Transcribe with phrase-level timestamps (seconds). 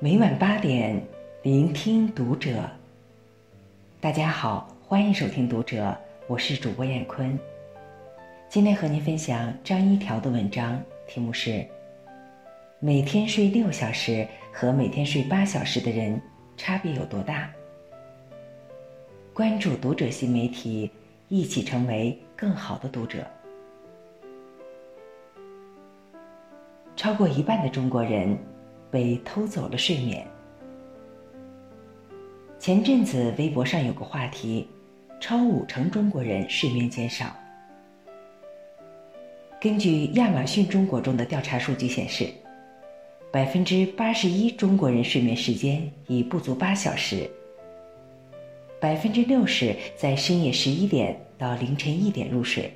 [0.00, 1.00] 每晚八点，
[1.42, 2.68] 聆听读者。
[4.00, 5.84] 大家好，欢迎收听《读者》，
[6.26, 7.38] 我是主播艳坤。
[8.48, 11.64] 今天和您分享张一条的文章，题目是：
[12.80, 16.20] 每天睡六小时和每天睡八小时的人
[16.56, 17.48] 差别有多大？
[19.32, 20.90] 关注《读者》新媒体，
[21.28, 23.24] 一起成为更好的读者。
[26.96, 28.36] 超过一半的中国人。
[28.94, 30.24] 被偷走了睡眠。
[32.60, 34.68] 前阵子微博上有个话题，
[35.20, 37.26] 超五成中国人睡眠减少。
[39.60, 42.28] 根据亚马逊中国中的调查数据显示，
[43.32, 47.28] 百分之八十一中国人睡眠时间已不足八小时，
[48.78, 52.72] 百分之六十在深夜十一点到凌晨一点入睡，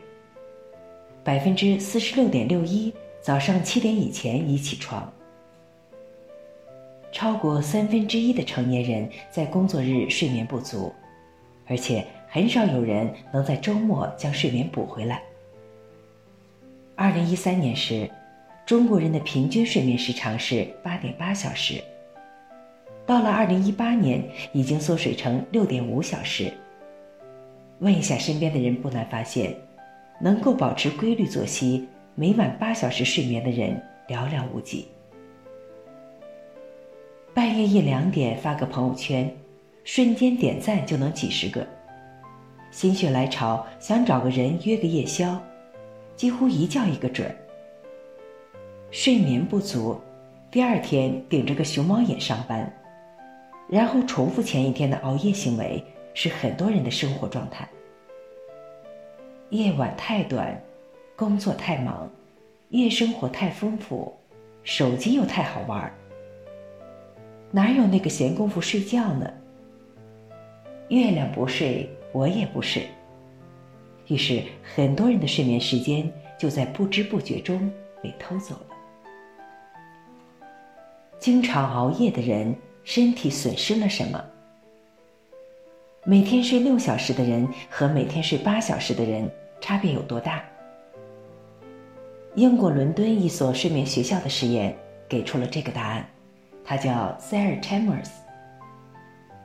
[1.22, 5.12] 百分之四十六点六一早上七点以前已起床。
[7.10, 10.92] 超过三分之一的成年人在工作日睡眠不足，
[11.66, 15.22] 而且很少有人能在周末将睡眠补回来。
[16.94, 18.10] 二零一三年时，
[18.66, 21.83] 中国人的平均睡眠时长是八点八小时，
[23.06, 26.52] 到了二零一八年，已经缩水成六点五小时。
[27.78, 29.55] 问一下身边的人，不难发现，
[30.20, 34.88] 能够保持规律作息、每晚八小时睡眠的人寥寥无几。
[37.39, 39.33] 半夜一两点发个朋友圈，
[39.84, 41.64] 瞬间点赞就能几十个。
[42.72, 45.41] 心血来潮想找个人约个夜宵，
[46.17, 47.33] 几乎一叫一个准。
[48.91, 49.97] 睡眠不足，
[50.50, 52.69] 第二天顶着个熊猫眼上班，
[53.69, 55.80] 然后重复前一天的熬夜行为，
[56.14, 57.69] 是很多人的生活状态。
[59.50, 60.61] 夜晚太短，
[61.14, 62.11] 工作太忙，
[62.70, 64.12] 夜生活太丰富，
[64.64, 65.95] 手机又太好玩儿。
[67.50, 69.30] 哪有那个闲工夫睡觉呢？
[70.88, 72.86] 月亮不睡，我也不睡。
[74.06, 74.42] 于是，
[74.74, 77.70] 很多人的睡眠时间就在不知不觉中
[78.02, 78.67] 被偷走了。
[81.18, 84.23] 经常熬夜的人，身体损失了什么？
[86.05, 89.30] 每天睡六小时的人和每天睡八小时的人
[89.61, 90.42] 差别有多大？
[92.34, 94.77] 英国伦敦一所睡眠学校的实验
[95.08, 96.08] 给出了这个答案。
[96.68, 98.23] 他叫塞尔·查默斯，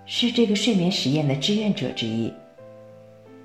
[0.06, 2.34] 是这个睡眠实验的志愿者之一。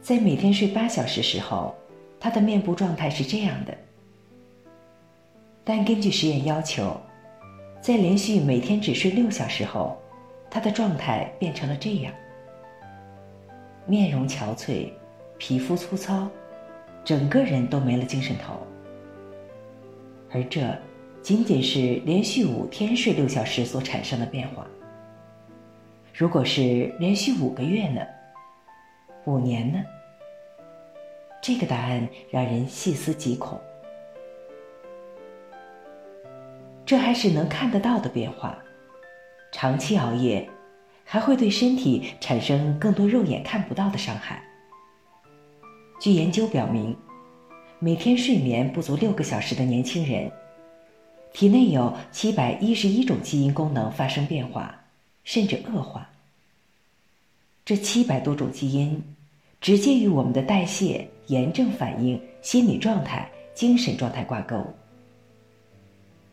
[0.03, 1.73] 在每天睡八小时时候，
[2.19, 3.73] 他的面部状态是这样的。
[5.63, 7.01] 但根据实验要求，
[7.81, 9.97] 在连续每天只睡六小时后，
[10.51, 12.13] 他的状态变成了这样：
[13.87, 14.91] 面容憔悴，
[15.39, 16.29] 皮肤粗糙，
[17.05, 18.55] 整个人都没了精神头。
[20.33, 20.77] 而这。
[21.29, 24.67] 仅仅是连续五天睡六小时所产生的变化。
[26.15, 28.01] 如果是连续五个月呢？
[29.27, 29.79] 五年呢？
[31.43, 33.61] 这个答案让人细思极恐。
[36.87, 38.59] 这还是能看得到的变化。
[39.53, 40.49] 长期熬夜
[41.05, 44.43] 还会对身体产生更多肉眼看不到的伤害。
[46.01, 46.97] 据研究表明，
[47.81, 50.33] 每天睡眠不足六个小时的年轻人。
[51.33, 54.75] 体内有七百一十一种基因功能发生变化，
[55.23, 56.09] 甚至恶化。
[57.65, 59.01] 这七百多种基因，
[59.61, 64.65] 直接与我们的代谢、炎症反应、心理状态、精神状态挂钩。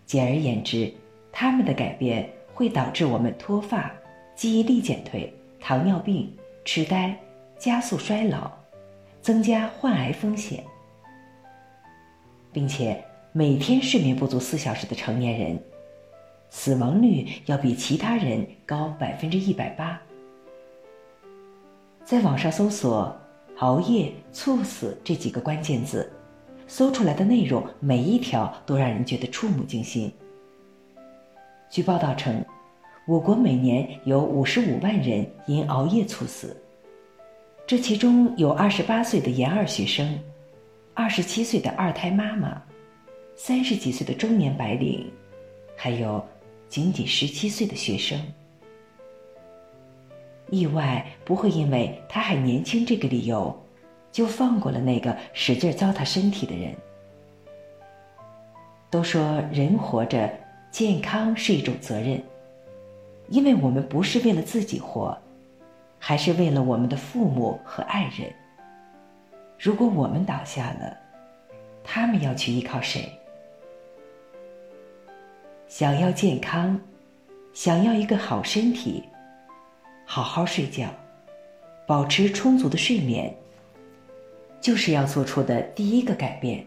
[0.06, 0.92] 简而言之，
[1.32, 3.92] 它们的改变会导致我们脱发、
[4.36, 6.32] 记忆力减退、糖尿病、
[6.64, 7.16] 痴呆、
[7.60, 8.50] 加速衰老、
[9.22, 10.64] 增加患癌风险，
[12.52, 13.04] 并且。
[13.38, 15.62] 每天睡眠不足四小时的成年人，
[16.50, 20.02] 死亡率要比其他人高百分之一百八。
[22.06, 23.14] 在网上搜索
[23.60, 26.10] “熬夜猝死”这几个关键字，
[26.66, 30.10] 搜出来的内容每一条都让人觉得触目惊心。
[31.70, 32.42] 据报道称，
[33.06, 36.56] 我国每年有五十五万人因熬夜猝死，
[37.68, 40.18] 这其中有二十八岁的研二学生，
[40.94, 42.62] 二十七岁的二胎妈妈。
[43.36, 45.12] 三十几岁的中年白领，
[45.76, 46.26] 还有
[46.70, 48.20] 仅仅十七岁的学生，
[50.50, 53.56] 意外不会因为他还年轻这个理由，
[54.10, 56.74] 就放过了那个使劲糟蹋身体的人。
[58.90, 60.32] 都说人活着，
[60.72, 62.24] 健康是一种责任，
[63.28, 65.16] 因为我们不是为了自己活，
[66.00, 68.34] 还是为了我们的父母和爱人。
[69.60, 70.98] 如果我们倒下了，
[71.84, 73.12] 他们要去依靠谁？
[75.68, 76.80] 想要健康，
[77.54, 79.04] 想要一个好身体，
[80.06, 80.88] 好好睡觉，
[81.88, 83.36] 保持充足的睡眠，
[84.62, 86.66] 就是要做出的第一个改变。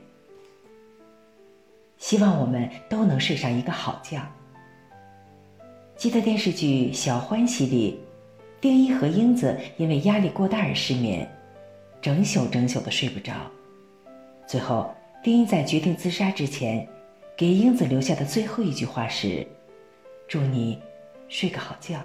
[1.96, 4.20] 希望我们都能睡上一个好觉。
[5.96, 8.00] 记得电视剧《小欢喜》里，
[8.60, 11.28] 丁一和英子因为压力过大而失眠，
[12.00, 13.32] 整宿整宿的睡不着。
[14.46, 14.92] 最后，
[15.22, 16.86] 丁一在决定自杀之前，
[17.38, 19.46] 给英子留下的最后一句话是
[20.26, 20.76] ：“祝你
[21.28, 22.04] 睡个好觉。”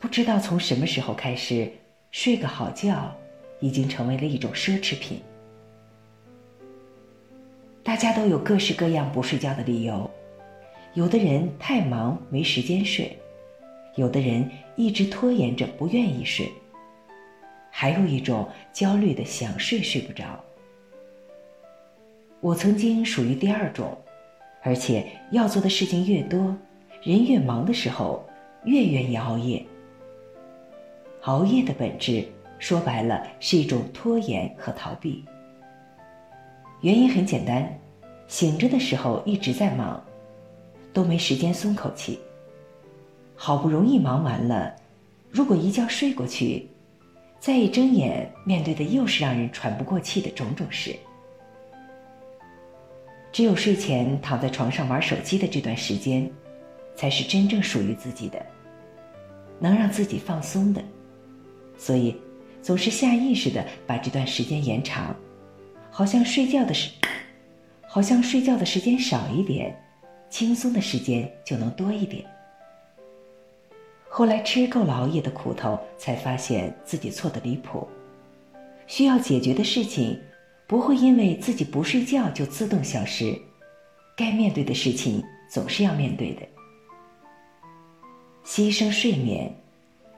[0.00, 1.70] 不知道从什么时候开始，
[2.10, 3.16] 睡个好觉
[3.60, 5.22] 已经成为了一种奢侈品。
[7.84, 10.10] 大家都有各式各样不睡觉的理由，
[10.94, 13.16] 有的人太忙没时间睡，
[13.94, 16.50] 有的人一直拖延着不愿意睡，
[17.70, 20.42] 还有一种焦虑的想睡睡不着。
[22.40, 23.96] 我曾经属于第二种，
[24.62, 26.54] 而且要做的事情越多，
[27.02, 28.24] 人越忙的时候，
[28.64, 29.64] 越愿意熬夜。
[31.22, 32.24] 熬夜的本质
[32.58, 35.24] 说白了是一种拖延和逃避。
[36.82, 37.66] 原因很简单，
[38.28, 40.00] 醒着的时候一直在忙，
[40.92, 42.18] 都没时间松口气。
[43.34, 44.74] 好不容易忙完了，
[45.30, 46.68] 如果一觉睡过去，
[47.40, 50.94] 再一睁眼，面对的又是让人喘不过气的种种事。
[53.36, 56.26] 只有睡前躺在床上玩手机的这段时间，
[56.94, 58.42] 才是真正属于自己的，
[59.60, 60.82] 能让自己放松的。
[61.76, 62.16] 所以，
[62.62, 65.14] 总是下意识的把这段时间延长。
[65.90, 66.90] 好像睡觉的时，
[67.86, 69.78] 好像睡觉的时间少一点，
[70.30, 72.24] 轻松的时间就能多一点。
[74.08, 77.86] 后来吃够了熬夜的苦头，才发现自己错的离谱。
[78.86, 80.18] 需要解决的事情，
[80.66, 83.38] 不会因为自己不睡觉就自动消失。
[84.16, 86.42] 该面对的事情，总是要面对的。
[88.44, 89.54] 牺牲睡眠，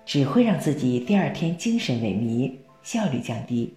[0.06, 2.52] 只会让自己第二天精神萎靡，
[2.82, 3.74] 效率降低。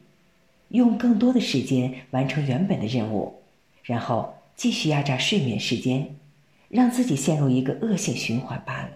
[0.69, 3.41] 用更多的时间完成原本的任务，
[3.83, 6.15] 然后继续压榨睡眠时间，
[6.69, 8.89] 让自己陷入一个恶性循环罢了。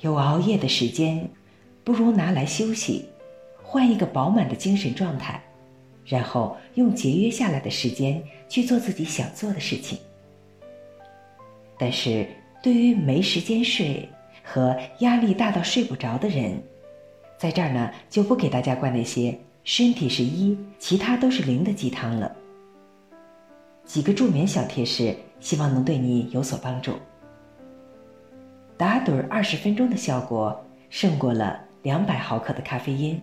[0.00, 1.28] 有熬夜的时间，
[1.84, 3.04] 不如拿来休息，
[3.72, 5.40] 换一个饱满的精神状态，
[6.04, 9.96] 然后用节约下来的时间去做自己想做的事情。
[11.78, 12.26] 但是
[12.60, 14.08] 对于没时间睡
[14.42, 16.60] 和压力大到睡不着的人，
[17.38, 22.34] 在这儿呢，就不给大家灌那些身体是一，其他都是零的鸡汤了。
[23.84, 26.94] 几个助眠小贴士，希望能对你有所帮助。
[28.76, 33.22] 打盹二十分钟的效果胜过了两百毫克的咖啡因。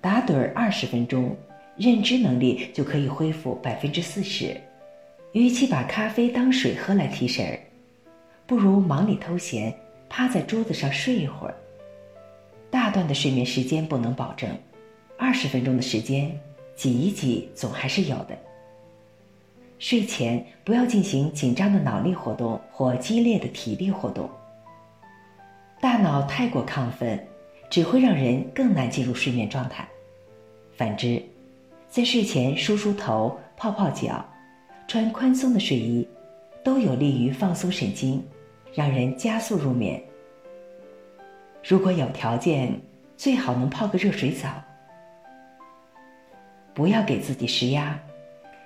[0.00, 1.36] 打盹二十分钟，
[1.76, 4.58] 认知能力就可以恢复百分之四十。
[5.32, 7.58] 与其把咖啡当水喝来提神儿，
[8.46, 9.72] 不如忙里偷闲，
[10.08, 11.54] 趴在桌子上睡一会儿。
[12.70, 14.48] 大段的睡眠时间不能保证，
[15.18, 16.36] 二十分钟的时间
[16.74, 18.36] 挤一挤总还是有的。
[19.78, 24.28] 睡前不要进行紧张的脑力活动或激烈的体力活动。
[25.80, 27.18] 大脑太过亢奋，
[27.70, 29.86] 只会让人更难进入睡眠状态。
[30.80, 31.22] 反之，
[31.90, 34.24] 在睡前梳梳头、泡泡脚、
[34.88, 36.08] 穿宽松的睡衣，
[36.64, 38.24] 都有利于放松神经，
[38.72, 40.02] 让人加速入眠。
[41.62, 42.80] 如果有条件，
[43.14, 44.48] 最好能泡个热水澡。
[46.72, 48.00] 不要给自己施压，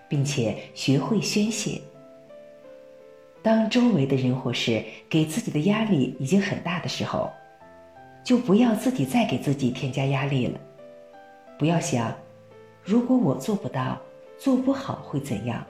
[0.06, 1.80] 并且学会宣泄。
[3.42, 7.28] 当周围的人或事给自己的压力已经很大的时候，
[8.23, 10.61] 就不要自己再给自己添加压力了。
[11.64, 12.14] 不要想，
[12.83, 13.99] 如果我做不到、
[14.37, 15.64] 做不好会怎样？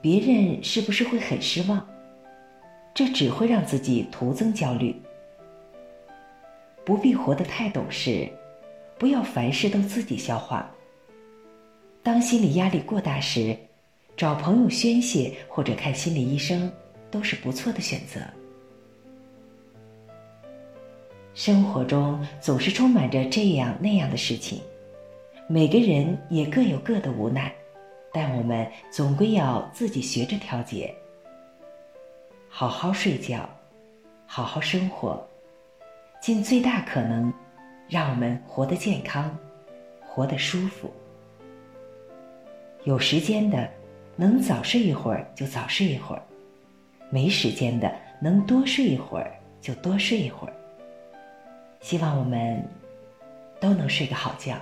[0.00, 1.84] 别人是不是会很失望？
[2.94, 4.94] 这只会让自己徒增焦虑。
[6.84, 8.28] 不必活得太懂事，
[8.96, 10.70] 不要凡事都自己消化。
[12.00, 13.58] 当心理压力过大时，
[14.16, 16.72] 找朋友宣泄或者看心理医生
[17.10, 18.20] 都是不错的选择。
[21.34, 24.60] 生活中总是充满着这样那样的事情，
[25.46, 27.52] 每个人也各有各的无奈，
[28.10, 30.94] 但我们总归要自己学着调节。
[32.48, 33.46] 好好睡觉，
[34.26, 35.22] 好好生活。
[36.18, 37.30] 尽最大可能，
[37.90, 39.36] 让我们活得健康，
[40.00, 40.90] 活得舒服。
[42.84, 43.68] 有时间的，
[44.16, 46.22] 能早睡一会儿就早睡一会儿；
[47.10, 50.54] 没时间的，能多睡一会儿就多睡一会儿。
[51.80, 52.66] 希望我们
[53.60, 54.56] 都能睡个好觉。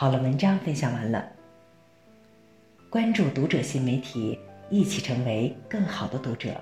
[0.00, 1.28] 好了，文章分享完了。
[2.88, 4.38] 关注读者新媒体，
[4.70, 6.54] 一起成为更好的读者。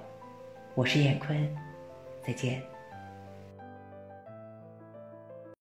[0.74, 1.54] 我是燕坤，
[2.26, 2.62] 再见。